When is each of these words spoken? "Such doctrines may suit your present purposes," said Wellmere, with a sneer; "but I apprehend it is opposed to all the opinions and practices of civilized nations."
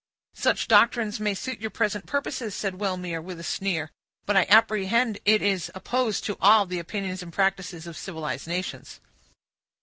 "Such 0.33 0.67
doctrines 0.67 1.19
may 1.19 1.35
suit 1.35 1.59
your 1.61 1.69
present 1.69 2.07
purposes," 2.07 2.55
said 2.55 2.79
Wellmere, 2.79 3.21
with 3.21 3.39
a 3.39 3.43
sneer; 3.43 3.91
"but 4.25 4.35
I 4.35 4.47
apprehend 4.49 5.19
it 5.25 5.43
is 5.43 5.69
opposed 5.75 6.23
to 6.25 6.37
all 6.41 6.65
the 6.65 6.79
opinions 6.79 7.21
and 7.21 7.31
practices 7.31 7.85
of 7.85 7.95
civilized 7.95 8.47
nations." 8.47 8.99